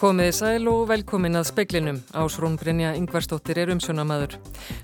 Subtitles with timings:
[0.00, 1.98] Komiði sæl og velkomin að speiklinum.
[2.16, 4.38] Ásrún Brynja Yngvarstóttir er umsjónamaður.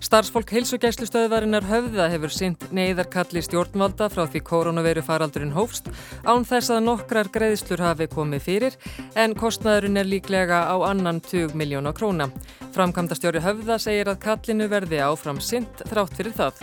[0.05, 5.89] Starfsfólk heilsugæslustöðvarinnar höfða hefur synt neyðarkalli stjórnvalda frá því koronaviru faraldurinn hófst
[6.29, 8.77] án þess að nokkrar greiðslur hafi komið fyrir
[9.17, 12.29] en kostnaðurinn er líklega á annan 20 miljóna króna.
[12.77, 16.61] Framkvæmdastjóri höfða segir að kallinu verði áfram synt þrátt fyrir það.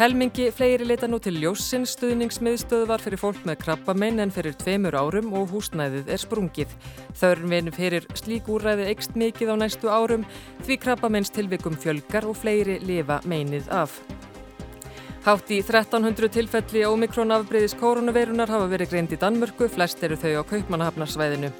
[0.00, 5.34] Helmingi fleiri leita nú til ljósins stuðningsmiðstöðvar fyrir fólk með krabbamenn en fyrir tveimur árum
[5.36, 6.70] og húsnæðið er sprungið.
[7.20, 10.24] Þörfinn fyrir slík úræði ekst mikið á næstu árum
[10.64, 13.98] því krabbamenns tilvikum fjölgar og fleiri lifa meinið af.
[15.26, 20.40] Hátt í 1300 tilfelli ómikrón afbreyðis koronavirunar hafa verið greind í Danmörku, flest eru þau
[20.40, 21.52] á Kaupmannahafnarsvæðinu.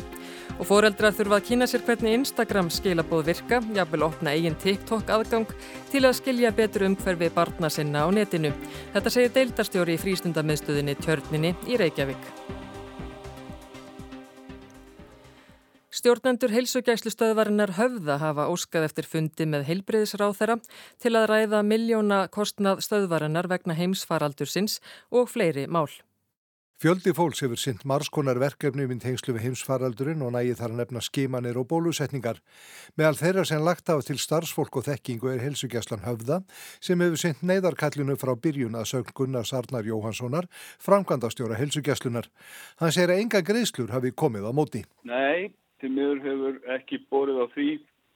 [0.58, 5.48] Og foreldrar þurfa að kýna sér hvernig Instagram skilabóð virka, jafnvel opna eigin TikTok aðgang
[5.92, 8.52] til að skilja betur umhverfi barna sinna á netinu.
[8.94, 12.32] Þetta segir deildarstjóri í frístundamiðstöðinni Tjörninni í Reykjavík.
[16.00, 20.56] Stjórnendur heilsugæslustöðvarinnar höfða hafa óskað eftir fundi með heilbreyðisráð þeirra
[21.02, 24.78] til að ræða miljóna kostnað stöðvarinnar vegna heimsfaraldursins
[25.10, 25.90] og fleiri mál.
[26.80, 31.02] Fjöldi fólks hefur synt marskonar verkefni mynd hengslu við heimsfaraldurinn og nægi þar að nefna
[31.04, 32.38] skimanir og bólusetningar.
[32.96, 36.38] Meðal þeirra sem lagt af til starfsfólk og þekkingu er helsugjastlan Höfða
[36.80, 40.48] sem hefur synt neyðarkallinu frá byrjun að sögn Gunnar Sarnar Jóhanssonar,
[40.80, 42.32] framkvæmdastjóra helsugjastlunar.
[42.80, 44.86] Hann segir að enga greiðslur hafi komið á móti.
[45.04, 45.52] Nei,
[45.84, 47.68] til miður hefur ekki borið á því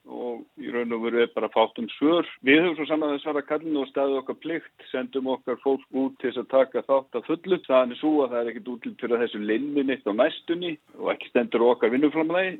[0.05, 2.27] og í raun og veru er bara fátt um svör.
[2.45, 6.17] Við höfum svo saman að svara kallinu og staðið okkar plikt, sendum okkar fólk út
[6.21, 7.59] til að taka þátt að fullu.
[7.65, 11.31] Það er svo að það er ekkit útlitt fyrir þessu linnminitt á næstunni og ekki
[11.31, 12.59] stendur okkar vinnuframlegi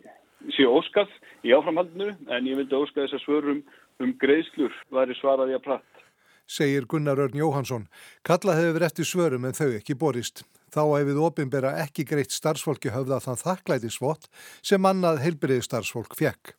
[0.54, 1.10] séu óskað
[1.46, 3.62] í áframhaldinu en ég vildi óskað þess að svörum
[4.04, 5.95] um greiðslur væri svaraði að pratt.
[6.48, 7.88] Segir Gunnar Örn Jóhansson.
[8.24, 10.44] Kalla hefur eftir svörum en þau ekki borist.
[10.76, 14.28] Þá hefur ofinbera ekki greitt starfsfólki höfða þann þakklætisvott
[14.66, 16.52] sem annað heilbriði starfsfólk fjekk.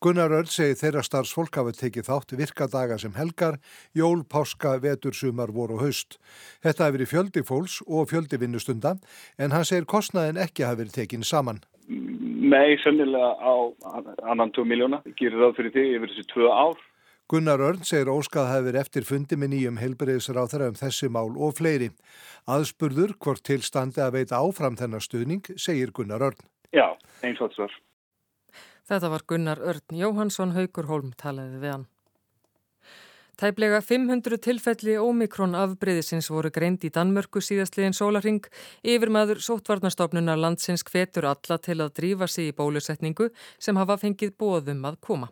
[0.00, 3.58] Gunnar Öll segi þeirra starfsfólk hafa tekið þátt virkadaga sem helgar,
[3.96, 6.20] jól, páska, vetur, sumar, voru og haust.
[6.62, 8.94] Þetta hefur verið fjöldi fólks og fjöldi vinnustunda
[9.38, 11.64] en hann segir kostnaðin ekki hafi verið tekinn saman.
[11.88, 13.54] Nei, sennilega á
[14.30, 15.02] annan 2 miljóna.
[15.10, 16.78] Ég gerir það fyrir því yfir þessi 2 ár.
[17.26, 21.88] Gunnar Örn segir óskað hefur eftir fundi með nýjum þeirra um þessi mál og fleiri.
[22.46, 26.38] Aðspurður hvort tilstandi að veita áfram þennar stuðning, segir Gunnar Örn.
[26.70, 26.94] Já,
[27.26, 27.74] eins og þessar.
[28.86, 31.86] Þetta var Gunnar Örn Jóhansson Haugur Holm talaði við hann.
[33.36, 38.46] Tæplega 500 tilfelli ómikrón afbreyðisins voru greind í Danmörku síðastliðin sólaring.
[38.80, 43.28] Yfir maður sótvarnastofnunar landsins hvetur alla til að drífa sig í bólusetningu
[43.58, 45.28] sem hafa fengið bóðum að koma.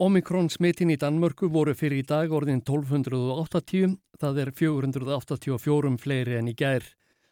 [0.00, 6.48] Omikron smitin í Danmörku voru fyrir í dag orðin 1280, það er 484 fleiri en
[6.48, 6.86] í gær.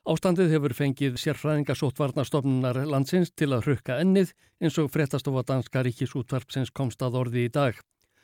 [0.04, 7.02] Ástandið hefur fengið sérfræðingasóttvarnastofnunar landsins til að hrukka ennið eins og frettastofa danska ríkisútvarpsins komst
[7.02, 7.80] að orði í dag.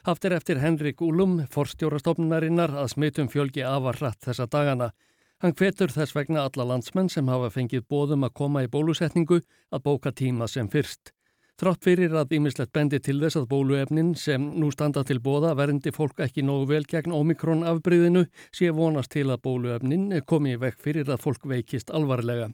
[0.07, 4.93] Haft er eftir Henrik Úlum, forstjórastofnunarinnar, að smitum fjölgi afar hratt þessa dagana.
[5.43, 9.41] Hann hvetur þess vegna alla landsmenn sem hafa fengið bóðum að koma í bólusetningu
[9.73, 11.16] að bóka tíma sem fyrst.
[11.57, 15.89] Þrátt fyrir að ímislegt bendi til þess að bóluefnin sem nú standa til bóða verndi
[15.89, 21.09] fólk ekki nógu vel gegn ómikrón afbríðinu sé vonast til að bóluefnin komi vekk fyrir
[21.09, 22.51] að fólk veikist alvarlega.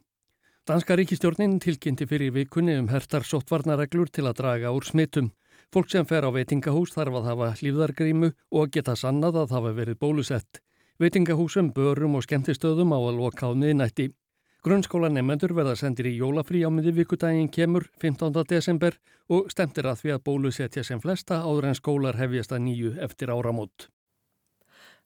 [0.70, 5.32] Danska ríkistjórnin tilkynnti fyrir vikunni um hertar sóttvarnareglur til að draga úr smittum.
[5.74, 9.98] Fólk sem fer á veitingahús þarf að hafa hlýðargrímu og geta sannað að hafa verið
[9.98, 10.62] bólusett.
[11.02, 14.12] Veitingahúsum, börum og skemmtistöðum á að loka á miðnætti.
[14.62, 18.44] Grunnskólanemmendur verða sendir í jólafrí á miðvíkudaginn kemur 15.
[18.46, 18.94] desember
[19.26, 23.32] og stemtir að því að bólusetja sem flesta áður en skólar hefjast að nýju eftir
[23.34, 23.88] áramót.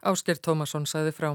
[0.04, 1.30] Ásker Tómasson sæði frá.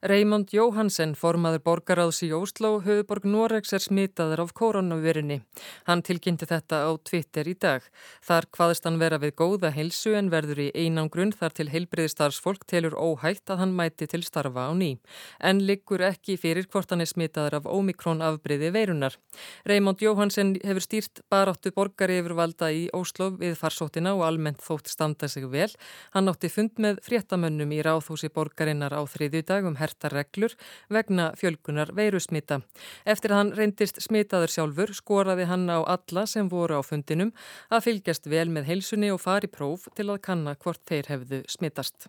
[0.00, 5.42] Reymond Jóhansen, formaður borgaráðs í Ósló, höfuborg Noregs er smitaður af koronavirinni.
[5.84, 7.84] Hann tilkynnti þetta á Twitter í dag.
[8.24, 12.96] Þar hvaðist hann vera við góða heilsu en verður í einangrunn þar til heilbriðistarfsfólk telur
[12.96, 14.94] óhætt að hann mæti til starfa á ný.
[15.36, 19.20] En liggur ekki fyrir hvort hann er smitaður af ómikrón afbriði veirunar.
[19.68, 25.28] Reymond Jóhansen hefur stýrt baráttu borgari yfirvalda í Ósló við farsóttina og almennt þótt standa
[25.28, 25.68] sig vel.
[26.16, 30.54] Hann átti fund með fréttamönnum í ráðhúsi borgarinnar á þriðju dag um hertar reglur
[30.88, 32.60] vegna fjölgunar veirusmita.
[33.04, 37.34] Eftir að hann reyndist smitaður sjálfur skoraði hann á alla sem voru á fundinum
[37.68, 42.08] að fylgjast vel með heilsunni og fari próf til að kanna hvort þeir hefðu smitast.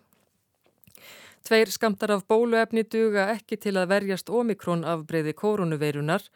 [1.42, 6.28] Tveir skamtar af bóluefni duga ekki til að verjast omikrón afbreyði koronaveirunar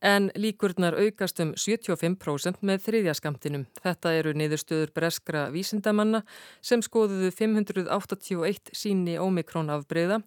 [0.00, 3.66] en líkurnar aukast um 75% með þriðja skamtinum.
[3.82, 6.22] Þetta eru niðurstöður breskra vísindamanna
[6.62, 10.22] sem skoðuðu 581 síni ómikrón afbreyða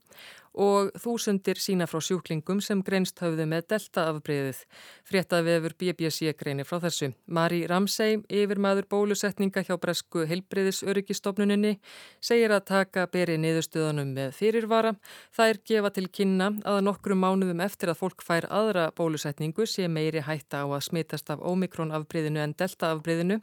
[0.53, 4.63] og þúsundir sína frá sjúklingum sem greinst höfðu með deltaafbreyðið.
[5.07, 7.12] Fréttavefur BBC greinir frá þessu.
[7.27, 11.77] Mari Ramsey, yfir maður bólusetninga hjá Bresku Hilbreyðisöryggistofnuninni,
[12.19, 14.95] segir að taka beri niðurstöðanum með fyrirvara.
[15.36, 19.88] Það er gefa til kynna að nokkru mánuðum eftir að fólk fær aðra bólusetningu sé
[19.88, 23.42] meiri hætta á að smitast af ómikronafbreyðinu en deltaafbreyðinu.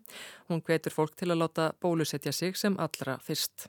[0.48, 3.68] Hún hvetur fólk til að láta bólusetja sig sem allra fyrst.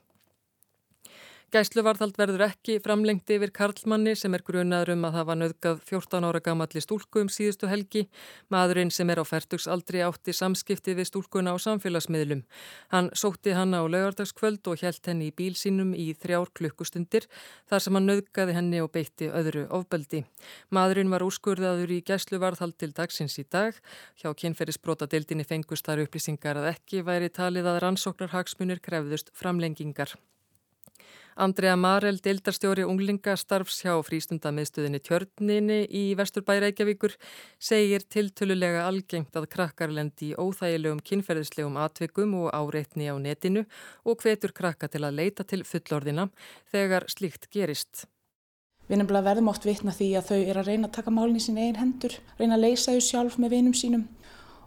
[1.50, 6.40] Gæsluvarðald verður ekki framlengt yfir Karlmanni sem er grunaður um að hafa nöðgað 14 ára
[6.46, 8.04] gamalli stúlku um síðustu helgi.
[8.54, 12.44] Maðurinn sem er á færtugsaldri átti samskipti við stúlkuna á samfélagsmiðlum.
[12.94, 17.26] Hann sótti hann á laugardagskvöld og hjælt henni í bíl sínum í þrjár klukkustundir
[17.66, 20.22] þar sem hann nöðgaði henni og beitti öðru ofbeldi.
[20.70, 23.74] Maðurinn var úrskurðaður í gæsluvarðald til dagsins í dag.
[24.22, 30.14] Hjá kynferðisbrota deildinni fengust þar upplýsingar að ekki væri talið að rannsóknarhagsmunir krefðust framlengingar.
[31.36, 37.14] Andrea Marel, deildarstjóri unglingastarfs hjá frístundamiðstöðinni Tjörninni í Vesturbæ Reykjavíkur,
[37.58, 43.66] segir tiltölulega algengt að krakkar lendi í óþægilegum kynferðislegum atvikum og áreitni á netinu
[44.04, 46.30] og hvetur krakka til að leita til fullorðina
[46.72, 48.06] þegar slíkt gerist.
[48.90, 51.60] Við verðum oft vitna því að þau er að reyna að taka málinn í sín
[51.62, 54.08] einn hendur, reyna að leysa þau sjálf með vinum sínum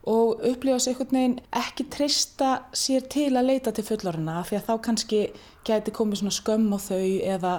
[0.09, 4.67] og upplifa sér einhvern veginn ekki trista sér til að leita til fullorina því að
[4.67, 5.21] þá kannski
[5.67, 7.05] gæti komið svona skömm á þau
[7.35, 7.53] eða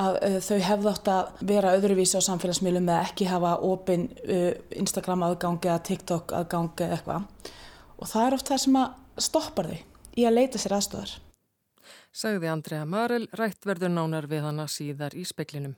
[0.00, 4.52] að uh, þau hefði átt að vera öðruvísi á samfélagsmiðlum eða ekki hafa opinn uh,
[4.82, 7.50] Instagram aðgangi eða TikTok aðgangi eða eitthvað
[8.00, 9.80] og það er oft það sem að stoppar þau
[10.18, 11.12] í að leita sér aðstofar.
[12.10, 15.76] Sagði Andrea Marel, rætt verður nánar við hana síðar í speklinum.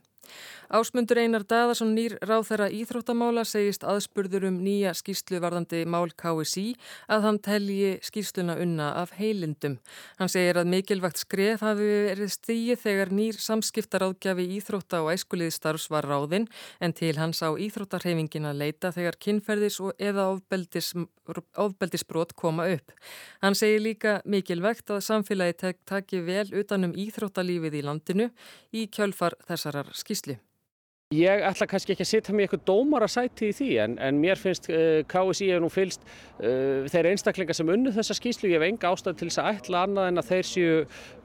[0.72, 6.72] Ásmundur Einar Daðarsson nýr ráð þeirra íþróttamála segist aðspurður um nýja skýslu varðandi mál KSI
[7.12, 9.76] að hann telji skýsluna unna af heilindum.
[10.16, 15.90] Hann segir að mikilvægt skref hafi verið stíið þegar nýr samskiptaráðgjafi íþrótta og æskuliði starfs
[15.92, 16.48] var ráðinn
[16.80, 20.94] en til hans á íþróttarhefingin að leita þegar kynferðis og eða ofbeldis,
[21.40, 22.92] ofbeldisbrot koma upp.
[23.42, 28.30] Hann segir líka mikilvægt að samfélagi taki vel utanum íþróttalífið í landinu
[28.72, 30.38] í kjölfar þessarar skýslu.
[31.12, 34.20] Ég ætla kannski ekki að setja mig eitthvað dómar að sæti í því en, en
[34.22, 38.48] mér finnst uh, KSI hefur nú fylst uh, þeir einstaklingar sem unnu þessa skýslu.
[38.48, 40.78] Ég hef enga ástæð til þess að ætla annað en að þeir séu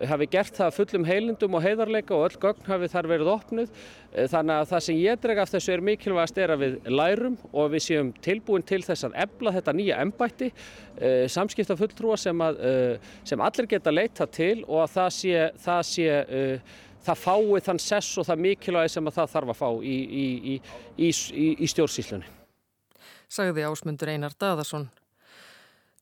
[0.10, 3.72] hafi gert það fullum heilindum og heiðarleika og öll gögn hafi þar verið opnuð.
[4.12, 7.38] Uh, þannig að það sem ég dreg af þessu er mikilvægast er að við lærum
[7.54, 10.50] og við séum tilbúin til þess að ebla þetta nýja embætti,
[10.98, 12.60] uh, samskipta fulltrúa sem, að,
[13.28, 16.12] sem allir geta leita til og að það sé, það sé
[17.08, 20.56] það fái þann sess og það mikilvægi sem það þarf að fá í, í,
[21.08, 21.10] í,
[21.58, 22.32] í stjórnsýslunni.
[23.28, 24.88] Sagði ásmundur Einar Daðarsson.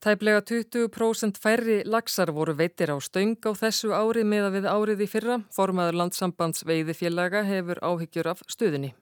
[0.06, 5.02] Tæplega 20% færri lagsar voru veitir á stöng á þessu ári með að við árið
[5.02, 5.40] í fyrra.
[5.56, 8.94] Formaður landsambands veiðifélaga hefur áhyggjur af stuðinni.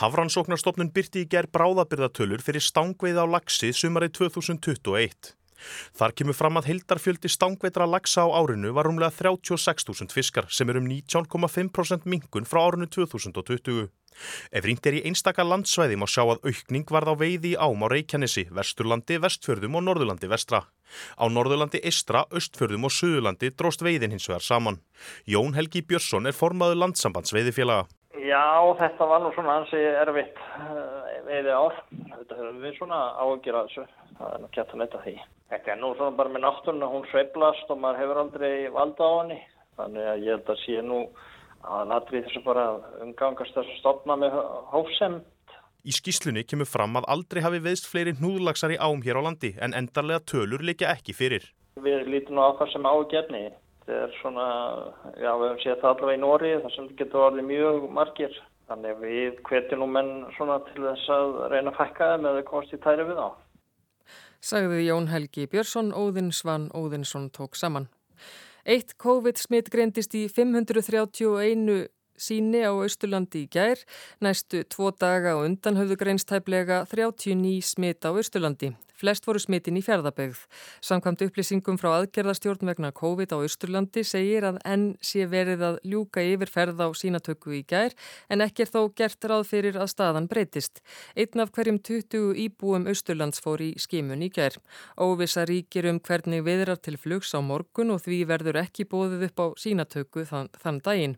[0.00, 5.32] Hafrannsóknarstofnun byrti í gerð bráðabyrðatölur fyrir stangveið á lagsi sumarið 2021.
[5.98, 10.80] Þar kemur fram að hildarfjöldi stangveitra lagsa á árinu var rúmlega 36.000 fiskar sem er
[10.80, 13.88] um 19,5% mingun frá árinu 2020.
[14.50, 17.84] Ef rýnt er í einstaka landsvæði má sjá að aukning varð á veiði í ám
[17.84, 20.64] á Reykjanesi, Vesturlandi, Vestfjörðum og Norðurlandi vestra.
[21.14, 24.80] Á Norðurlandi Istra, Östfjörðum og Suðurlandi dróst veiðin hins vegar saman.
[25.30, 27.86] Jón Helgi Björnsson er formaður landsambandsveiðifélaga.
[28.20, 30.38] Já, þetta var nú svona ansi erfitt
[31.30, 31.80] veiði ár.
[32.10, 33.86] Þetta höfum við svona áhugjur að þessu.
[34.18, 35.16] Það er nú kætt að leta því.
[35.50, 39.08] Þetta er nú svona bara með náttúrun að hún sveiblast og maður hefur aldrei valda
[39.08, 39.38] á henni.
[39.80, 41.02] Þannig að ég held að sé nú
[41.60, 42.64] að natrið þessu bara
[43.04, 44.36] umgangast þess að stopna með
[44.72, 45.56] hófsemt.
[45.80, 49.54] Í skýslunni kemur fram að aldrei hafi veist fleiri hnúðlagsar í ám hér á landi
[49.64, 51.46] en endarlega tölur leikja ekki fyrir.
[51.80, 53.44] Við lítum á hvað sem ágefni.
[53.80, 54.46] Þetta er svona,
[55.16, 58.36] já við hefum séð það allavega í Nóri þar sem getur orðið mjög margir.
[58.70, 62.74] Þannig við hvetjum nú menn svona til þess að reyna að fækka þeim eða komast
[62.76, 63.28] í tæri við á.
[64.40, 67.88] Sagði Jón Helgi Björnsson, Óðinn Svan Óðinsson tók saman.
[68.62, 73.82] Eitt COVID-smitt greindist í 531 síni á Östurlandi í gær.
[74.22, 78.70] Næstu tvo daga og undan höfðu greinstæplega 39 smitt á Östurlandi.
[79.00, 80.42] Flest voru smittin í fjörðabegð.
[80.84, 86.24] Samkvæmt upplýsingum frá aðgerðastjórn vegna COVID á Östurlandi segir að enn sé verið að ljúka
[86.24, 87.96] yfir ferð á sínatöku í gær
[88.28, 90.82] en ekki er þó gert ráð fyrir að staðan breytist.
[91.16, 94.58] Einn af hverjum 20 íbúum Östurlands fór í skimun í gær.
[95.00, 99.40] Óvisa ríkir um hvernig viðrar til flugs á morgun og því verður ekki bóðið upp
[99.40, 101.16] á sínatöku þann, þann daginn.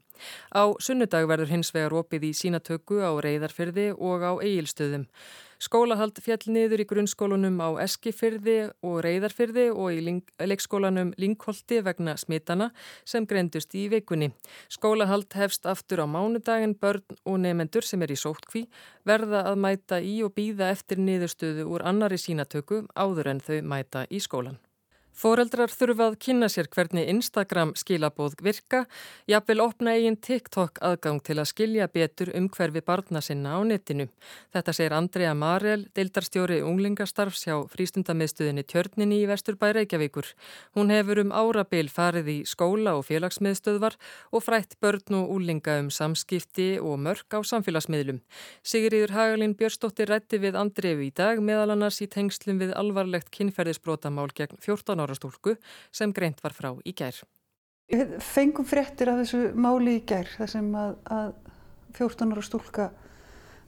[0.55, 5.09] Á sunnudag verður hins vegar opið í sínatöku á reyðarferði og á eigilstöðum.
[5.63, 10.17] Skólahald fjall niður í grunnskólunum á Eskifyrði og Reyðarfyrði og í
[10.51, 12.73] leikskólanum Lingholti vegna smitana
[13.07, 14.33] sem greindust í vikunni.
[14.67, 18.65] Skólahald hefst aftur á mánudagin börn og nefendur sem er í sótkví
[19.07, 24.07] verða að mæta í og býða eftir niðurstöðu úr annari sínatöku áður en þau mæta
[24.11, 24.59] í skólan.
[25.13, 28.87] Fóreldrar þurfa að kynna sér hvernig Instagram skilabóð virka,
[29.29, 34.09] jafnvel opna eigin TikTok aðgang til að skilja betur um hverfi barna sinna á netinu.
[34.57, 40.33] Þetta segir Andrea Marel, deildarstjóri unglingastarfs hjá frístundamiðstuðinni Tjörninni í Vesturbæ Reykjavíkur.
[40.79, 43.99] Hún hefur um árabil farið í skóla og félagsmiðstöðvar
[44.33, 48.23] og frætt börn og úlinga um samskipti og mörg á samfélagsmiðlum.
[48.65, 54.31] Sigriður Hagalín Björnstóttir rætti við Andreu í dag meðal annars í tengslum við alvarlegt kynferðisbrótamál
[54.33, 55.57] gegn 14 ára stúlku
[55.91, 57.19] sem greint var frá í gær.
[57.93, 61.33] Við fengum fréttir af þessu máli í gær þar sem að, að
[61.99, 62.87] 14 ára stúlka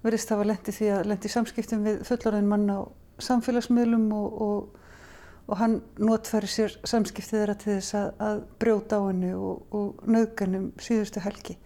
[0.04, 2.80] verðist hafa lendi því að lendi samskiptum við fullorðin mann á
[3.24, 4.80] samfélagsmiðlum og, og,
[5.48, 10.08] og hann notfæri sér samskiptið þeirra til þess að, að brjóta á henni og, og
[10.08, 11.58] nöðganum síðustu helgi.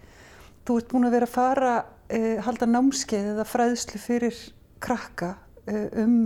[0.67, 1.73] Þú ert búin að vera að fara,
[2.11, 4.43] eh, halda námskeið eða fræðslu fyrir
[4.83, 5.33] krakka
[5.67, 6.19] eh, um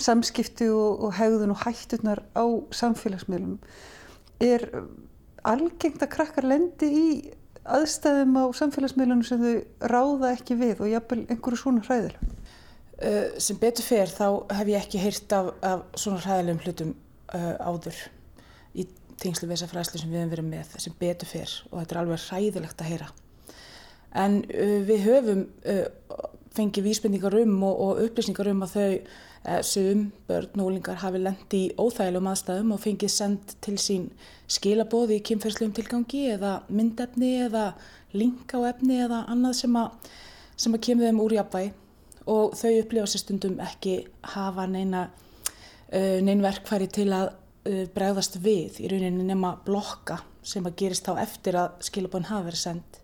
[0.00, 3.58] samskipti og, og hegðun og hættunar á samfélagsmiðlum
[4.40, 4.66] er
[5.46, 7.06] algengt að krakkar lendi í
[7.70, 12.36] aðstæðum á samfélagsmiðlunum sem þau ráða ekki við og jafnvel einhverju svona hræðilegum?
[13.00, 14.26] Uh, sem betur fer þá
[14.58, 16.90] hef ég ekki heyrt af, af svona hræðilegum hlutum
[17.32, 18.00] uh, áður
[18.76, 18.84] í
[19.20, 22.02] tengslu við þessa fræðslu sem við hefum verið með sem betur fer og þetta er
[22.02, 23.08] alveg hræðilegt að heyra.
[24.20, 25.46] En uh, við höfum
[26.50, 29.29] fengið vísbendingar um og, og upplýsningar um að þau Eh,
[29.64, 34.10] sum börn og úlingar hafi lendi í óþægilegum aðstæðum og fengið sendt til sín
[34.50, 37.70] skilabóði í kynferðslegum tilgangi eða myndefni eða
[38.12, 40.10] link á efni eða annað sem að,
[40.60, 41.72] sem að kemur þeim úr jafnvægi
[42.30, 43.94] og þau upplifa sér stundum ekki
[44.34, 50.68] hafa neina uh, nein verkfæri til að uh, bregðast við í rauninni nema blokka sem
[50.68, 53.00] að gerist þá eftir að skilabóðin hafa verið sendt.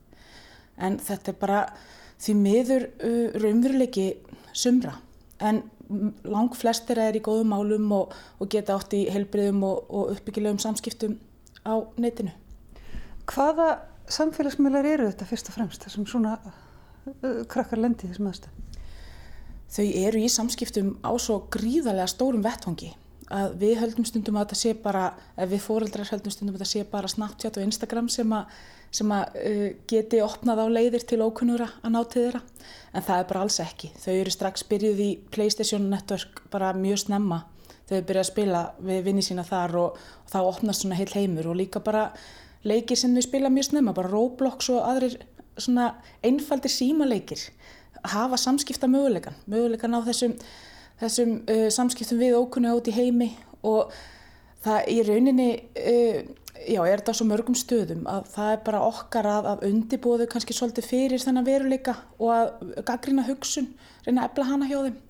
[0.76, 1.64] En þetta er bara
[2.20, 2.86] því miður
[3.40, 4.06] raunveruleiki
[4.56, 4.94] sumra
[5.40, 5.62] en
[6.26, 10.58] lang flestir er í góðum málum og, og geta átt í heilbriðum og, og uppbyggilegum
[10.62, 11.18] samskiptum
[11.62, 12.32] á netinu.
[13.30, 13.68] Hvaða
[14.10, 18.62] samfélagsmiðlar eru þetta fyrst og fremst þessum svona uh, krakkar lendi þessum aðstöðum?
[19.76, 22.92] Þau eru í samskiptum á svo gríðarlega stórum vettvangi
[23.35, 26.73] að við höldum stundum að þetta sé bara, ef við fóreldrar höldum stundum að þetta
[26.73, 28.56] sé bara Snapchat og Instagram sem að
[28.97, 32.40] sem að uh, geti opnað á leiðir til ókunnura að ná til þeirra
[32.95, 33.90] en það er bara alls ekki.
[33.99, 37.42] Þau eru strax byrjuð í Playstation Network bara mjög snemma.
[37.90, 41.50] Þau byrjuð að spila við vinni sína þar og, og þá opnast svona heil heimur
[41.50, 42.09] og líka bara
[42.66, 45.18] leikir sem þau spila mjög snemma, bara Roblox og aðrir
[45.59, 45.90] svona
[46.25, 47.42] einfaldir símaleikir
[48.06, 50.35] hafa samskipta möguleikan, möguleikan á þessum,
[51.00, 53.30] þessum uh, samskiptum við ókunnu át í heimi
[53.66, 53.94] og
[54.64, 56.20] það í rauninni uh,
[56.64, 60.28] já, er þetta á svo mörgum stöðum að það er bara okkar að, að undibóðu
[60.30, 63.68] kannski svolítið fyrir þennan veruleika og að gaggrina hugsun,
[64.06, 65.02] reyna að ebla hana hjá þeim.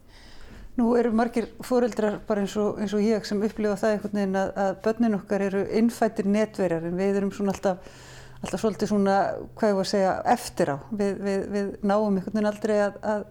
[0.76, 4.40] Nú eru margir fóreldrar bara eins og, eins og ég sem upplifa það einhvern veginn
[4.42, 7.86] að, að börnin okkar eru innfættir netverjar en við erum svona alltaf,
[8.42, 9.14] alltaf svolítið svona,
[9.56, 10.76] hvað ég var að segja, eftir á.
[10.90, 13.24] Við, við, við náum einhvern veginn aldrei að, að,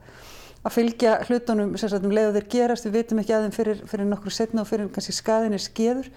[0.65, 4.33] að fylgja hlutunum, um leið og þeir gerast, við vitum ekki aðeins fyrir, fyrir nokkru
[4.33, 6.09] setna og fyrir kannski skaðin er skeður.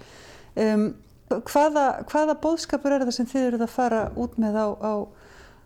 [0.57, 0.89] Um,
[1.29, 4.93] Hvaða, hvaða bóðskapur er það sem þið eruð að fara út með á, á,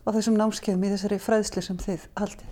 [0.04, 2.50] á þessum námskeiðum í þessari fræðslu sem þið haldið?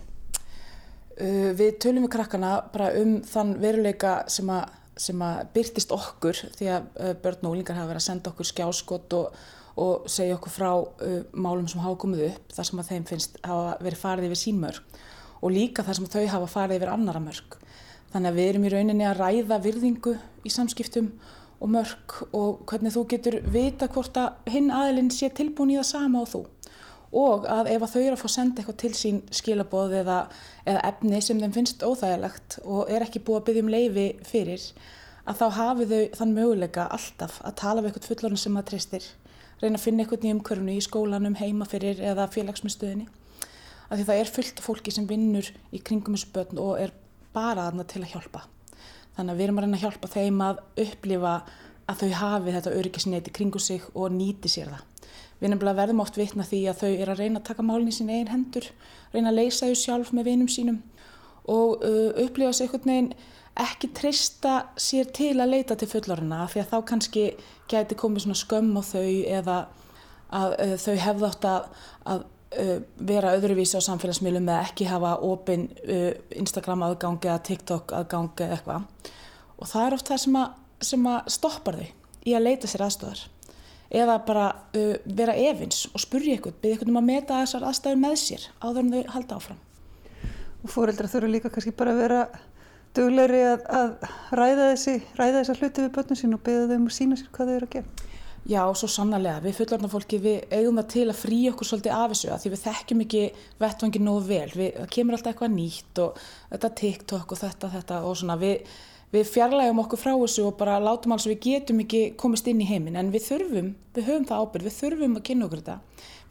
[1.20, 6.40] Uh, við tölum við krakkana bara um þann veruleika sem að, sem að byrtist okkur
[6.56, 9.44] því að uh, börn og úlingar hafa verið að senda okkur skjáskott og,
[9.84, 13.40] og segja okkur frá uh, málum sem hafa komið upp þar sem að þeim finnst
[13.44, 15.02] hafa verið farið yfir sínmörg
[15.42, 17.58] og líka þar sem þau hafa farið yfir annara mörg.
[18.12, 21.12] Þannig að við erum í rauninni að ræða virðingu í samskiptum
[21.62, 25.90] og mörg og hvernig þú getur vita hvort að hinn aðilinn sé tilbúin í það
[25.92, 26.42] sama og þú.
[27.22, 30.18] Og að ef að þau eru að fá að senda eitthvað til sín skilaboð eða,
[30.64, 34.68] eða efni sem þeim finnst óþægilegt og er ekki búið að byggja um leifi fyrir
[35.28, 39.10] að þá hafi þau þann möguleika alltaf að tala við eitthvað fullorinn sem það tristir
[39.62, 43.10] reyna að finna eitthvað nýjum körnu í skólanum heima fyrir eða félagsmyndstöðinni
[43.92, 46.96] af því það er fullt fólki sem vinnur í kringum þessu börn og er
[47.36, 48.46] bara aðna til að hjálpa
[49.16, 51.34] Þannig að við erum að reyna að hjálpa þeim að upplifa
[51.92, 54.86] að þau hafi þetta öryggisneti kringu sig og nýti sér það.
[55.42, 57.96] Við nefnilega verðum oft vitna því að þau er að reyna að taka málinn í
[57.96, 58.70] sín einn hendur,
[59.12, 60.80] reyna að leysa þau sjálf með vinum sínum
[61.52, 63.14] og uh, upplifa sig einhvern veginn
[63.62, 67.24] ekki trista sér til að leita til fullorina því að þá kannski
[67.72, 69.08] geti komið svona skömm á þau
[69.40, 69.58] eða
[70.32, 71.66] að uh, þau hefða átt að,
[72.14, 78.44] að vera öðruvísi á samfélagsmiðlum eða ekki hafa opin uh, Instagram aðgangi eða TikTok aðgangi
[78.44, 79.12] eða eitthvað
[79.62, 80.58] og það er oft það sem að,
[80.92, 81.88] sem að stoppar þau
[82.28, 83.24] í að leita sér aðstöðar
[83.92, 84.46] eða bara
[84.78, 88.48] uh, vera efins og spurja ykkur, byrja ykkur um að meta þessar aðstæður með sér
[88.64, 89.60] áður en þau halda áfram.
[90.62, 92.22] Og fóreldra þurfa líka kannski bara að vera
[92.96, 93.92] dugleiri að, að
[94.38, 97.32] ræða þessi, ræða þessa hluti við börnum sín og beða þau um að sína sér
[97.36, 98.10] hvað þau eru að gera.
[98.52, 99.40] Já, svo sannarlega.
[99.46, 102.50] Við fullorðna fólki, við eigum það til að frí okkur svolítið af þessu að því
[102.52, 103.22] við þekkjum ekki
[103.62, 104.48] vettvangin nógu vel.
[104.60, 106.18] Við, það kemur alltaf eitthvað nýtt og
[106.50, 108.74] þetta TikTok og þetta, þetta og svona við,
[109.14, 112.64] við fjarlægum okkur frá þessu og bara látum alls að við getum ekki komist inn
[112.66, 115.78] í heiminn en við þurfum, við höfum það ábyrg, við þurfum að kynna okkur þetta.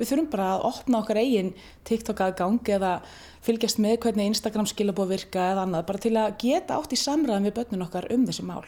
[0.03, 1.55] Við þurfum bara að opna okkar eigin
[1.89, 2.93] TikTok aðgang eða
[3.47, 7.49] fylgjast með hvernig Instagram skilabóð virka eða annað bara til að geta átt í samræðan
[7.49, 8.65] við börnun okkar um þessi mál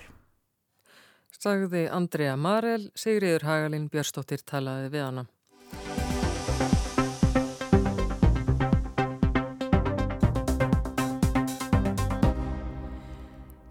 [1.43, 5.25] sagði Andrea Marel, Sigriður Hagalín Björnstóttir talaði við hana.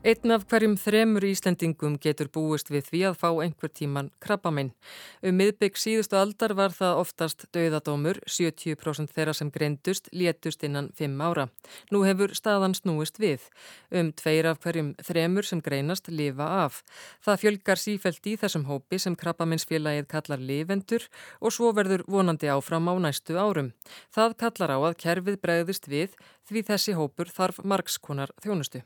[0.01, 4.71] Einn af hverjum þremur Íslendingum getur búist við því að fá einhver tíman krabbaminn.
[5.21, 11.21] Um miðbygg síðustu aldar var það oftast dauðadómur, 70% þeirra sem greindust létust innan 5
[11.21, 11.45] ára.
[11.93, 13.45] Nú hefur staðan snúist við.
[13.93, 16.81] Um tveir af hverjum þremur sem greinast lifa af.
[17.21, 21.05] Það fjölgar sífælt í þessum hópi sem krabbaminsfélagið kallar lifendur
[21.37, 23.69] og svo verður vonandi áfram á næstu árum.
[24.09, 26.17] Það kallar á að kerfið bregðist við
[26.49, 28.81] því þessi hópur þarf margskonar þjónustu.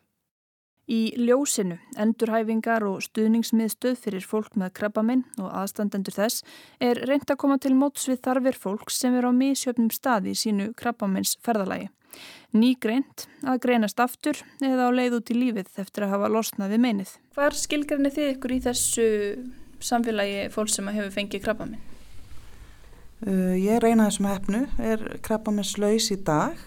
[0.85, 6.43] Í ljósinu, endurhæfingar og stuðningsmiðstöð fyrir fólk með krabbaminn og aðstandendur þess
[6.77, 10.37] er reynd að koma til móts við þarfir fólk sem er á mísjöfnum staði í
[10.37, 11.89] sínu krabbamins ferðalagi.
[12.53, 16.75] Ný greint að greinast aftur eða á leið út í lífið eftir að hafa losnað
[16.75, 17.15] við meinið.
[17.33, 19.09] Hvar skilgarni þið ykkur í þessu
[19.81, 21.81] samfélagi fólk sem hefur fengið krabbaminn?
[23.25, 26.61] Uh, ég reyna þessum hefnu, er krabbamins laus í dag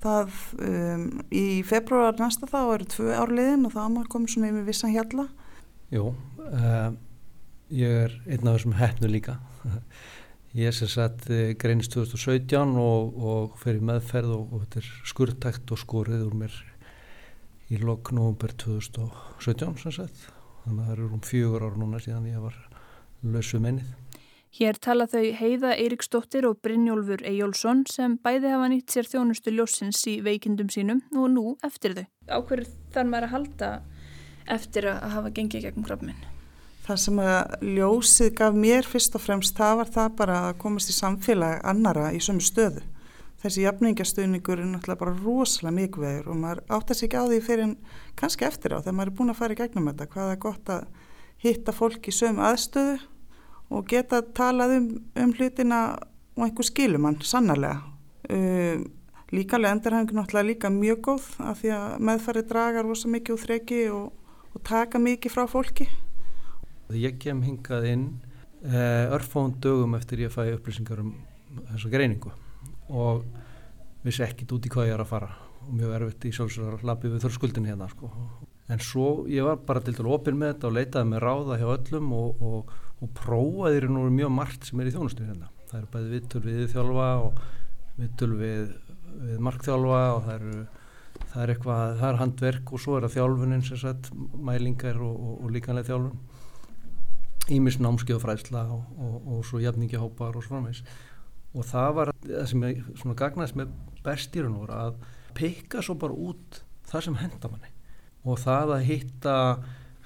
[0.00, 0.32] Það,
[0.64, 4.94] um, í februar næsta þá eru tvö árliðin og þá maður komið svona yfir vissan
[4.94, 5.26] hjalla.
[5.92, 6.06] Jú,
[6.46, 6.88] uh,
[7.74, 9.36] ég er einn af þessum hefnu líka.
[10.58, 14.88] Ég sér satt uh, greinist 2017 og, og fer í meðferð og, og þetta er
[15.12, 16.56] skurðtækt og skorið úr mér
[17.70, 20.24] í lok november 2017 sem sagt.
[20.64, 22.56] Þannig að það eru um fjögur ár núna síðan ég var
[23.22, 23.92] lausu mennið.
[24.50, 30.00] Hér tala þau Heiða Eiríksdóttir og Brynjólfur Ejjólfsson sem bæði hafa nýtt sér þjónustu ljósins
[30.10, 32.06] í veikindum sínum og nú eftir þau.
[32.26, 33.68] Áhverju þarf maður að halda
[34.50, 36.24] eftir að hafa gengið gegn krabminn?
[36.82, 40.90] Það sem að ljósið gaf mér fyrst og fremst það var það bara að komast
[40.90, 42.82] í samfélag annara í sömu stöðu.
[43.44, 47.40] Þessi jafningastöðningur er náttúrulega bara rosalega mikilvægur og maður átt að sig ekki á því
[47.46, 47.78] fyrir en
[48.18, 50.10] kannski eftir á þegar maður er búin að fara í gegnum þetta.
[50.10, 51.08] Hvað er gott að
[51.46, 52.98] hitta fólk í sömu aðstöðu
[53.70, 54.88] og geta talað um,
[55.22, 55.80] um hlutina
[56.36, 57.82] og einhver skilumann, sannarlega.
[58.30, 58.86] Um,
[59.30, 63.80] líkalega endurhæfingu náttúrulega líka mjög góð af því að meðfæri dragar rosa mikið úr þreki
[63.94, 65.86] og, og taka mikið frá fólki.
[66.90, 68.06] Ég kem hingað inn
[68.66, 71.14] uh, örfón dögum eftir ég fæ upplýsingar um
[71.70, 72.32] þessu greiningu
[72.90, 73.22] og
[74.02, 75.30] vissi ekkit út í hvað ég er að fara
[75.60, 78.10] og mjög erfitt í sjálfsögur að lappi við þörrskuldin hérna sko.
[78.70, 81.68] En svo ég var bara til dælu opinn með þetta og leitaði með ráða hjá
[81.74, 85.48] öllum og, og og prófaðir nú mjög margt sem er í þjónustunni hérna.
[85.70, 87.40] Það eru bæði vittul við þjálfa og
[88.00, 88.74] vittul við,
[89.22, 90.66] við markþjálfa og það eru
[91.30, 94.10] það er eitthvað, það er handverk og svo er það þjálfunin sem sagt,
[94.50, 96.20] mælingar og, og, og líkanlega þjálfun.
[97.56, 100.84] Ímis námskeiðu fræðsla og, og svo jafningihópar og svona meins
[101.50, 103.72] og það var það sem ég svona gagnaðist með
[104.04, 105.00] bestýrun voru að
[105.34, 107.72] peika svo bara út það sem henda manni
[108.24, 109.36] og það að hitta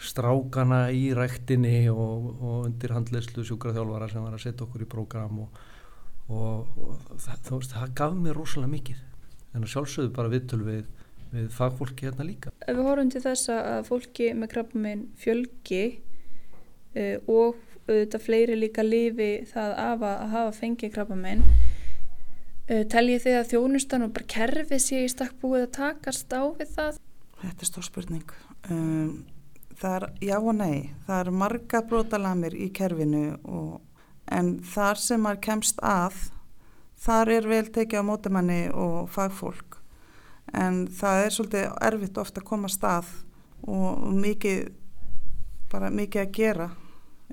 [0.05, 5.45] strákana í ræktinni og, og undir handleyslu sjúkraþjálfara sem var að setja okkur í prógram
[5.45, 5.61] og,
[6.29, 9.03] og, og það, veist, það gaf mér rosalega mikið
[9.55, 10.83] en sjálfsögðu bara viðtöl við,
[11.35, 12.51] við fagfólki hérna líka.
[12.67, 18.85] Ef við horfum til þess að fólki með krabbaminn fjölgi uh, og auðvitað fleiri líka
[18.85, 24.85] lifi það af að hafa fengið krabbaminn uh, teljið þið að þjónustan og bara kerfið
[24.89, 27.03] sé í stakk búið að takast á við það?
[27.45, 28.37] Þetta er stór spurning.
[28.73, 29.25] Um
[29.81, 33.81] það er já og nei, það er marga brotalamir í kerfinu og,
[34.31, 36.21] en þar sem maður kemst að
[37.05, 39.81] þar er vel tekið á mótumanni og fagfólk.
[40.55, 43.11] En það er svolítið erfitt ofta að koma stað
[43.67, 44.71] og mikið
[45.73, 46.71] bara mikið að gera.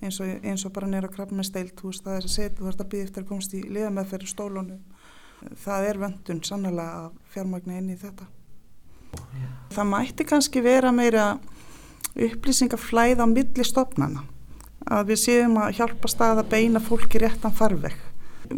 [0.01, 2.81] Eins og, eins og bara nýra krafna steilt veist það er að setja, þú ert
[2.81, 4.83] að byggja eftir að komast í liða með fyrir stólunum.
[5.61, 8.29] Það er vöndun sannlega að fjármagna inn í þetta.
[9.71, 11.25] Það mætti kannski vera meira
[12.15, 14.25] upplýsingaflæð á milli stofnana
[14.91, 17.95] að við séum að hjálpa stað að beina fólki réttan farveg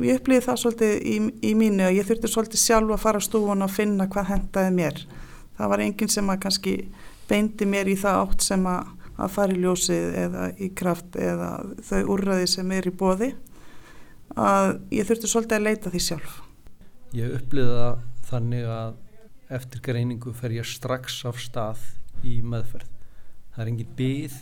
[0.02, 1.16] ég upplýði það svolítið í,
[1.50, 4.74] í mínu og ég þurfti svolítið sjálf að fara á stúfun og finna hvað hendaði
[4.76, 5.02] mér.
[5.58, 6.76] Það var enginn sem að kannski
[7.30, 11.52] beindi mér í það átt sem að, að fara í ljósið eða í kraft eða
[11.90, 13.34] þau úrraði sem er í bóði
[14.34, 16.38] að ég þurfti svolítið að leita því sjálf.
[17.14, 18.94] Ég upplýði það þannig að
[19.52, 21.82] eftir greiningu fer ég strax af stað
[22.24, 22.90] í meðferð.
[23.54, 24.42] Það er engin byggð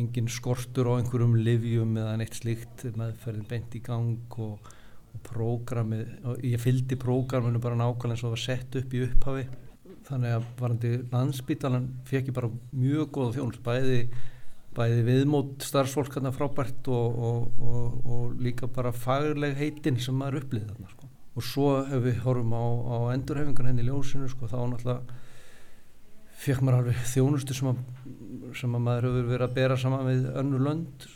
[0.00, 4.70] engin skortur á einhverjum livjum eða neitt slikt meðferðin beint í gang og,
[5.10, 9.02] og prógramið, og ég fyldi prógraminu bara nákvæmlega eins og það var sett upp í
[9.06, 9.46] upphafi
[10.10, 14.00] þannig að varandi landsbytalan fekk ég bara mjög góða þjónust bæði,
[14.78, 17.20] bæði viðmót starfsfólkarna frábært og,
[17.60, 20.99] og líka bara fagleg heitin sem maður upplýði þarna sko.
[21.40, 25.18] Og svo ef við horfum á, á endurhefingan henni í ljósinu sko, þá náttúrulega
[26.40, 27.80] fekk maður alveg þjónustu sem að,
[28.56, 31.06] sem að maður hefur verið að bera saman við önnu lönd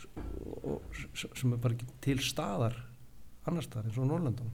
[0.64, 2.76] og, sem er bara ekki til staðar
[3.48, 4.52] annar staðar eins og Norrlandum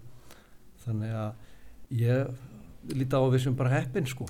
[0.84, 4.28] þannig að ég líti á við sem bara heppin sko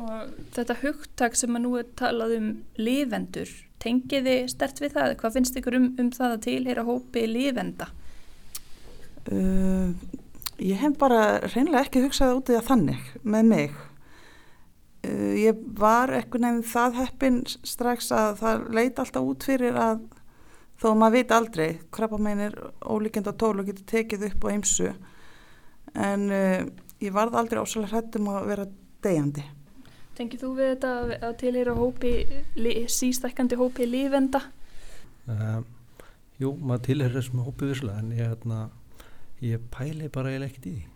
[0.00, 2.46] Og þetta hugtak sem að nú er talað um
[2.80, 3.50] lifendur,
[3.84, 5.16] tengiði stert við það?
[5.20, 7.90] Hvað finnst ykkur um, um það að tilheyra hópi lifenda?
[9.28, 9.92] Uh,
[10.60, 13.78] ég hef bara reynilega ekki hugsað út í það þannig með mig
[15.00, 20.02] Uh, ég var eitthvað nefn það heppin strax að það leiti alltaf út fyrir að
[20.80, 24.90] þó maður veit aldrei krabba meinir ólíkjönda tól og getur tekið upp á eimsu
[25.96, 26.68] en uh,
[27.00, 28.68] ég varð aldrei ásæðilega hrættum að vera
[29.06, 29.46] degjandi
[30.20, 30.92] Tengið þú við þetta
[31.30, 32.12] að tilheyra hópi
[32.92, 34.42] sístækkandi hópi lífenda?
[35.24, 35.62] Uh,
[36.36, 38.66] jú, maður tilheyra þessum hópi visslega en ég, hérna,
[39.40, 40.88] ég pæli bara eiginlega ekkert í því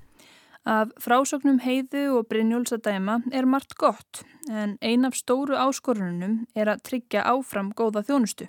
[0.65, 6.47] Af frásögnum heiðu og Brynjóls að dæma er margt gott en ein af stóru áskorunum
[6.57, 8.49] er að tryggja áfram góða þjónustu.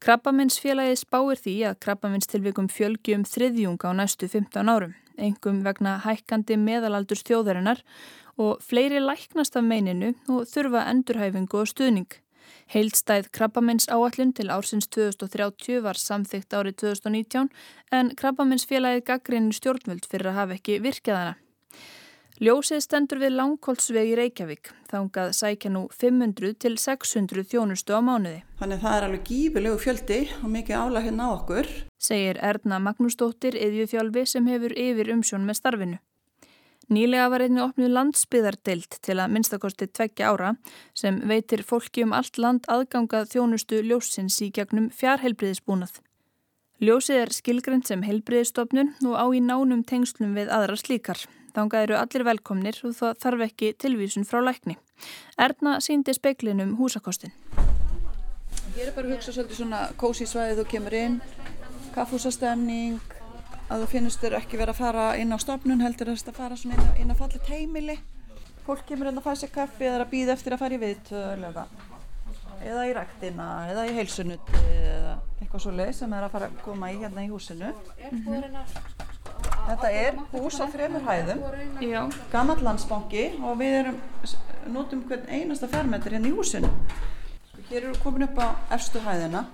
[0.00, 6.56] Krabbaminsfélagi spáir því að krabbaminstilvikum fjölgi um þriðjung á næstu 15 árum, engum vegna hækkandi
[6.56, 7.84] meðalaldur stjóðarinnar
[8.40, 12.08] og fleiri læknast af meininu og þurfa endurhæfingu og stuðning.
[12.72, 17.50] Heildstæð krabbamins áallun til ársins 2030 var samþygt árið 2019
[17.92, 21.34] en krabbaminsfélagið gaggrinni stjórnvöld fyrir að hafa ekki virkjaðana.
[22.40, 28.40] Ljósið stendur við langkolsveg í Reykjavík, þángað sækja nú 500 til 600 þjónustu á mánuði.
[28.62, 31.68] Þannig það er alveg gífilegu fjöldi og mikið álag hérna á okkur.
[32.00, 36.00] Segir Erna Magnúsdóttir, yðjúþjálfi sem hefur yfir umsjón með starfinu.
[36.92, 40.50] Nýlega var einni opnið landsbyðardeilt til að minnstakosti tveggja ára
[40.98, 46.02] sem veitir fólki um allt land aðgangað þjónustu ljósins í gegnum fjárhelbriðisbúnað.
[46.82, 51.22] Ljósið er skilgrend sem helbriðistofnun og á í nánum tengslum við aðra slíkar.
[51.56, 54.76] Þánga eru allir velkomnir og það þarf ekki tilvísun frá lækni.
[55.40, 57.32] Erna síndi speiklinum húsakostin.
[58.76, 61.18] Hér er bara að hugsa svolítið svona kósi svæðið þú kemur inn,
[61.96, 63.00] kaffúsastemning,
[63.72, 66.76] að þú finnst þér ekki verið að fara inn á stofnun heldur að fara svona
[66.76, 67.96] inn á, inn á fallit heimili.
[68.66, 71.46] Fólk kemur inn að fæ sér kaffi eða að býða eftir að fara í viðtöl
[71.48, 71.64] eða,
[72.62, 76.60] eða í ræktina eða í heilsunutti eða eitthvað svo leið sem er að fara að
[76.66, 77.72] koma í hérna í húsinu.
[78.10, 79.10] Mm -hmm.
[79.62, 83.98] Þetta er hús á þremur hæðum, gammal landsbanki og við erum,
[84.66, 86.70] notum hvern einasta fermetri hérna í húsinu.
[87.70, 89.46] Hér eru komin upp á erstu hæðina.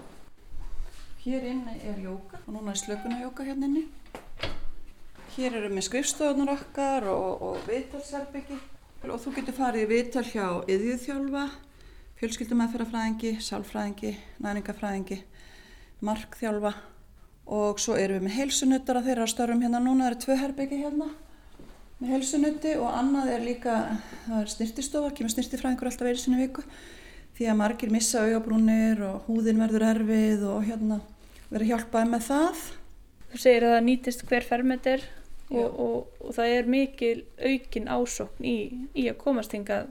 [1.25, 3.85] Hér inni er jóka og núna er slökunarjóka hérna inni.
[5.39, 8.57] Hér eru með skrifstofunar okkar og, og viðtalsherbyggi
[9.07, 11.43] og þú getur farið í viðtal hjá yðjúþjálfa,
[12.19, 14.11] fjölskyldumæðferðarfræðingi, sálfræðingi,
[14.43, 15.19] næringafræðingi,
[16.03, 16.73] markþjálfa.
[17.55, 19.79] Og svo erum við með heilsunuttar að þeirra störfum hérna.
[19.85, 21.07] Núna, það eru tvö herbyggi hérna
[22.01, 23.77] með heilsunutti og annað er líka,
[24.25, 26.65] það er snirtistofa, kemur snirtifræðingur alltaf verið sinni viku.
[27.39, 30.99] Því að margir missa augabrúnir og húðin verður erfið og hérna
[31.47, 32.67] verður hjálpaði með það.
[33.29, 35.07] Þú segir að það nýtist hver fermetir
[35.51, 38.59] og, og, og það er mikil aukin ásokn í,
[38.95, 39.89] í að komast hingað.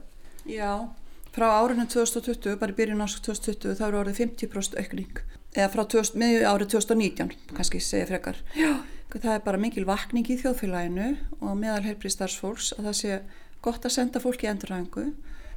[0.48, 0.86] Já,
[1.34, 5.20] frá árinu 2020, bara í byrjun ások 2020, það eru orðið 50% aukning
[5.56, 5.84] eða frá
[6.18, 8.84] með árið 2019 kannski segja frekar Já.
[9.14, 11.08] það er bara mikil vakning í þjóðfélaginu
[11.40, 13.20] og meðal helbrið starfsfólks að það sé
[13.64, 15.06] gott að senda fólk í endurhængu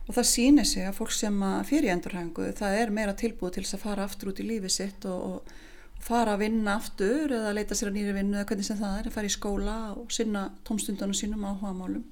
[0.08, 3.78] og það sýnir sig að fólk sem fyrir endurhængu það er meira tilbúið til þess
[3.78, 5.61] að fara aftur út í lífið sitt og, og
[6.02, 9.10] fara að vinna aftur eða leita sér að nýri vinnu eða hvernig sem það er
[9.10, 12.06] að fara í skóla og sinna tómstundunum sínum áhuga málum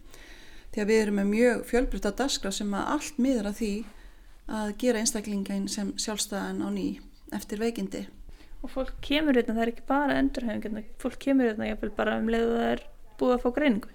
[0.74, 3.74] því að við erum með mjög fjölbrytta daskra sem að allt miður að því
[4.60, 6.88] að gera einstaklingin sem sjálfstæðan á ný
[7.36, 8.06] eftir veikindi.
[8.64, 12.30] Og fólk kemur hérna, það er ekki bara endurhæfing, fólk kemur hérna jáfnvel bara um
[12.30, 12.84] leiðu það er
[13.20, 13.94] búið að fá greiningu.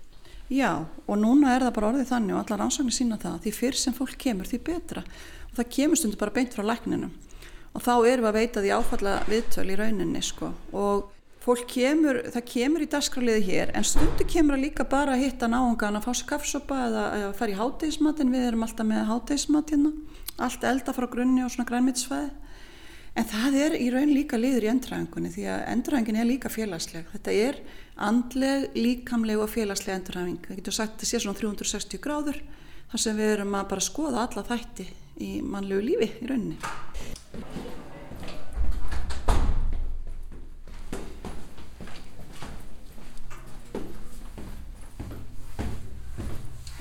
[0.52, 0.70] Já,
[1.08, 3.96] og núna er það bara orðið þannig og allar ásagnir sína það, því fyrr sem
[3.96, 7.14] fólk kemur því betra og það kemur stundur bara beint frá lækninum
[7.74, 10.52] og þá erum við að veita því áfalla viðtöl í rauninni sko.
[10.72, 11.10] Og
[11.44, 15.50] fólk kemur, það kemur í dasgraliði hér en stundu kemur að líka bara að hitta
[15.50, 19.74] náungan að fá sér kaffsopa eða að fara í hátegismatin, við erum alltaf með hátegismat
[19.74, 19.92] hérna,
[20.38, 22.32] allt elda frá grunni og svona grænmitsfæði
[23.14, 27.06] en það er í raun líka liður í endræðingunni því að endræðingin er líka félagsleg.
[27.12, 27.60] Þetta er
[28.08, 32.40] andleg, líkamleg og félagsleg endræðing, það getur sagt að það sé svona 360 gráður
[32.90, 34.88] þar sem við erum að bara skoða alla þætti
[35.22, 37.53] í mannlegu lífi í rauninni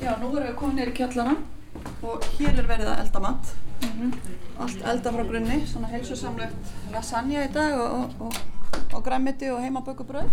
[0.03, 1.37] Já, nú erum við komin neyri kjallara
[2.03, 3.51] og hér er verið að elda mat.
[3.83, 4.33] Mm -hmm.
[4.59, 8.33] Allt elda frá grunni, svona heilsusamlegt lasagna í dag og, og,
[8.93, 10.27] og græmiti og heimabökubröð.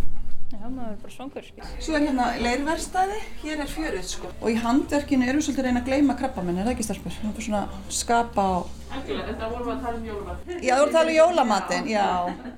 [0.50, 1.44] Já, maður er bara svangur.
[1.78, 4.26] Svo er hérna leirverstaði, hér er fjörið sko.
[4.42, 7.12] Og í handverkinu erum við svolítið reyna að gleyma krabbaminn, er það ekki starfur?
[7.12, 8.58] Það er bara svona skapa á...
[8.98, 10.62] Ekki, þetta vorum við að tala um jólamatinn.
[10.62, 12.06] Já, þú vorum að tala um jólamatinn, já.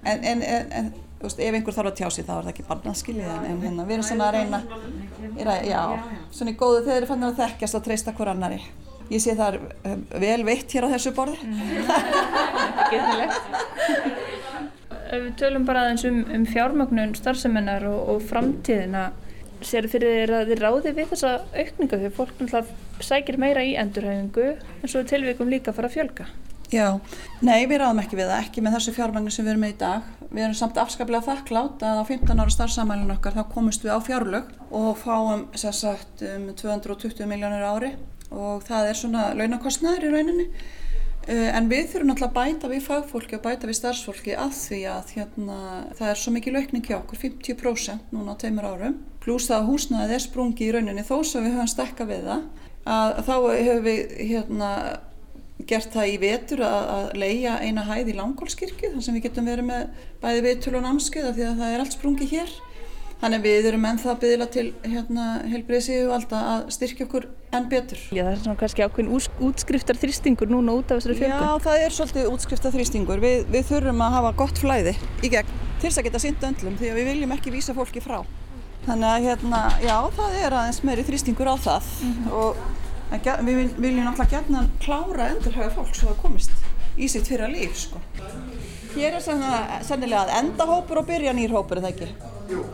[0.05, 2.69] En, en, en, en veist, ef einhver þarf að tjá sig þá er það ekki
[2.69, 4.63] barnað skiljið en hérna, við erum svona að reyna,
[5.41, 5.83] að, já,
[6.35, 8.61] svona í góðu þegar þeir fannir að þekkjast og treysta hver annari.
[9.13, 9.59] Ég sé það er
[9.91, 11.39] um, vel veitt hér á þessu borði.
[15.13, 19.11] Við tölum bara aðeins um, um fjármögnun starfseminnar og, og framtíðina.
[19.63, 23.77] Sér fyrir þér að þið ráði við þessa aukninga því fólk náttúrulega sækir meira í
[23.79, 26.27] endurhæfingu en svo tilvikum líka fara að fjölga.
[26.73, 26.87] Já,
[27.45, 29.81] nei við ráðum ekki við það, ekki með þessu fjármagnu sem við erum með í
[29.83, 30.07] dag.
[30.33, 34.01] Við erum samt afskaplega þakklátt að á 15 ára starfsamælun okkar þá komumst við á
[34.07, 37.93] fjárlög og fáum sagt, um 220 miljónir ári
[38.33, 40.49] og það er svona launakostnæður í rauninni.
[41.29, 45.15] En við þurfum náttúrulega að bæta við fagfólki og bæta við starfsfólki að því að
[45.19, 45.61] hérna,
[46.01, 48.97] það er svo mikið laukning hjá okkur, 50% núna á teimur árum.
[49.23, 52.51] Plús það að húsnaðið er sprungi í rauninni þó sem við höfum stekka við það.
[52.83, 54.71] Að þá hefur við hérna,
[55.69, 59.49] gert það í vetur að, að leia eina hæð í Langólskirkju þar sem við getum
[59.51, 62.55] verið með bæði viðtölu og námskeið því að það er allt sprungi hér.
[63.23, 68.01] Þannig við erum ennþá að byggja til hérna, helbriðsíðu valda að styrkja okkur enn betur.
[68.11, 69.13] Já, það er svona kannski ákveðin
[69.47, 71.45] útskriftar þrýstingur núna út af þessari fjölgun.
[71.47, 73.23] Já, það er svolítið útskriftar þrýstingur.
[73.23, 76.81] Við, við þurfum að hafa gott flæði í gegn til þess að geta synd öndlum
[76.83, 78.25] því að við viljum ekki vísa fólki frá.
[78.89, 82.33] Þannig að hérna, já, það er aðeins meiri þrýstingur á það mm -hmm.
[82.43, 82.82] og
[83.13, 86.51] við viljum náttúrulega gætna klára endurhaga fólk svo að komist
[86.97, 88.01] í sitt fyrir að líf, sko.
[88.93, 92.09] Hér er sennilega að enda hópur og byrja nýr hópur, er það ekki?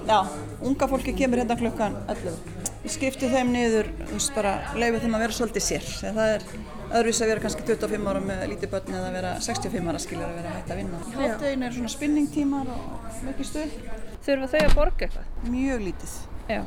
[0.09, 0.19] Já,
[0.67, 2.57] unga fólki kemur hérna klukkan 11.
[2.83, 5.87] Við skiptum þeim niður, þú veist bara, leifum þeim að vera svolítið sér.
[6.01, 6.47] Það er
[6.89, 10.27] öðruvis að vera kannski 25 ára með lítið börn eða að vera 65 ára skiljur
[10.27, 11.01] að vera hægt að vinna.
[11.19, 13.79] Háttegin er svona spinningtímar og mikið stuð.
[14.27, 15.33] Þurfa þau að borga eitthvað?
[15.53, 16.15] Mjög lítið.
[16.49, 16.63] Já.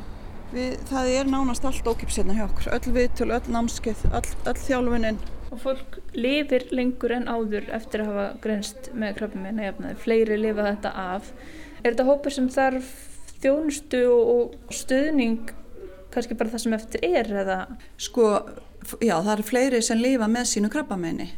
[0.52, 2.66] Við, það er nánast allt ókips hérna hjá okkur.
[2.76, 5.20] Öll viðtöl, öll námskeið, öll, öll þjálfuninn.
[5.52, 9.96] Og fólk lifir lengur en áður eftir að hafa grænst með krabbameina jafnaði.
[10.04, 11.32] Fleiri lifa þetta af.
[11.80, 12.92] Er þetta hópur sem þarf
[13.42, 15.54] þjónustu og stuðning
[16.12, 17.58] kannski bara það sem eftir er eða?
[17.96, 18.28] Sko,
[19.00, 21.30] já það eru fleiri sem lifa með sínu krabbameini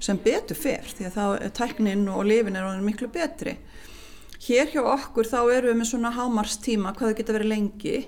[0.00, 3.56] sem betur fer því að þá tæknin og lifin er miklu betri.
[4.40, 7.98] Hér hjá okkur þá eru við með svona hámarstíma hvað það geta verið lengi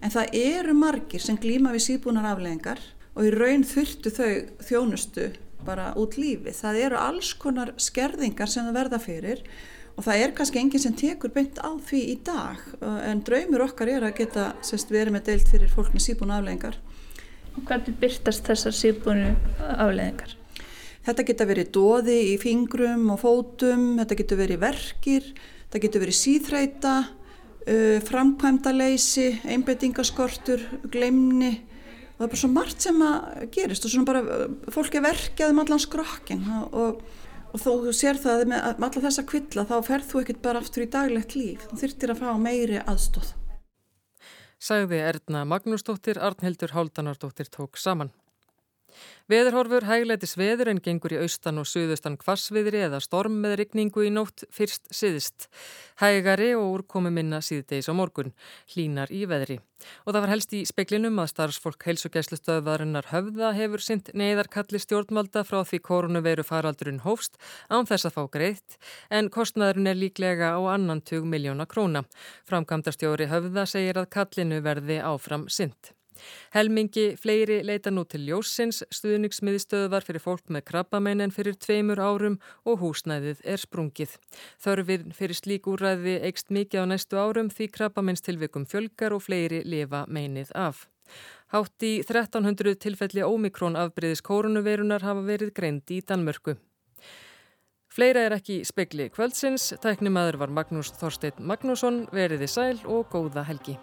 [0.00, 2.80] en það eru margir sem glýma við síðbúnar afleggingar
[3.14, 4.30] og í raun þurftu þau
[4.64, 5.28] þjónustu
[5.66, 6.54] bara út lífi.
[6.56, 9.44] Það eru alls konar skerðingar sem það verða fyrir
[9.96, 12.62] og það er kannski enginn sem tekur beint á því í dag
[13.04, 16.78] en draumur okkar er að geta sérst, verið með deilt fyrir fólk með síðbúna afleggingar.
[17.60, 19.34] Hvernig byrtast þessar síðbúnu
[19.76, 20.36] afleggingar?
[21.04, 25.30] Þetta geta verið dóði í fingrum og fótum, þetta geta verið verkir,
[25.66, 26.94] þetta geta verið síþreita,
[28.08, 31.52] framkvæmdaleysi, einbeitingaskortur, glemni
[32.20, 35.54] og það er bara svo margt sem að gerist og svona bara fólk er verkjað
[35.54, 37.02] um allan skrokkin og,
[37.52, 40.84] og, þó þú sér það með, alla þessa kvilla þá ferð þú ekkert bara aftur
[40.84, 41.68] í daglegt líf.
[41.70, 43.36] Þú þurftir að fá meiri aðstóð
[44.60, 48.10] Sagði Erna Magnúsdóttir, Arnhildur Háldanardóttir tók saman.
[49.30, 54.10] Veðurhorfur hægleitis veður en gengur í austan og suðustan kvassviðri eða storm með rigningu í
[54.10, 55.46] nótt fyrst siðist.
[56.02, 58.32] Hægari og úrkomi minna síðdeis á morgun,
[58.72, 59.60] hlínar í veðri.
[60.04, 65.62] Og það var helst í speklinum að starfsfólk heilsugæslustöðvarinnar höfða hefur synt neyðarkalli stjórnvalda frá
[65.62, 67.38] því koronaviru faraldurinn hófst
[67.70, 72.04] án þess að fá greitt en kostnaðurinn er líklega á annan 20 miljóna króna.
[72.50, 75.94] Framkvæmdastjóri höfða segir að kallinu verði áfram synt.
[76.54, 82.38] Helmingi fleiri leita nú til ljósins, stuðningsmiðstöðvar fyrir fólk með krabbamenn en fyrir tveimur árum
[82.64, 84.16] og húsnæðið er sprungið.
[84.62, 90.06] Þörfið fyrir slík úræði eikst mikið á næstu árum því krabbamennstilvikum fjölgar og fleiri lifa
[90.08, 90.86] meinið af.
[91.50, 96.54] Hátt í 1300 tilfelli ómikrón afbreyðis koronavirunar hafa verið greindi í Danmörku.
[97.90, 103.74] Fleira er ekki spekli kvöldsins, tæknimaður var Magnús Þorstein Magnússon, veriði sæl og góða helgi.